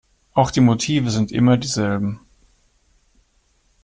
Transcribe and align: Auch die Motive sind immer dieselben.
Auch 0.33 0.49
die 0.49 0.61
Motive 0.61 1.11
sind 1.11 1.31
immer 1.31 1.57
dieselben. 1.57 2.21